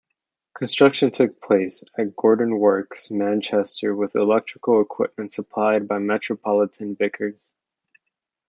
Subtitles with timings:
[0.55, 7.53] Construction took place at Gorton Works, Manchester with electrical equipment supplied by Metropolitan-Vickers.